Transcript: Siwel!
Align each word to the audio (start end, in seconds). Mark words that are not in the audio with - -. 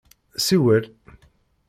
Siwel! 0.45 0.83